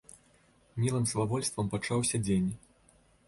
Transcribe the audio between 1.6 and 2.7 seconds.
пачаўся дзень.